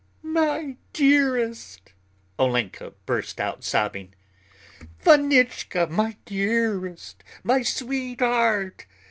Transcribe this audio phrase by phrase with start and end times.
[0.23, 1.93] "My dearest!"
[2.39, 4.15] Olenka burst out sobbing.
[5.03, 8.87] "Vanichka, my dearest, my sweetheart.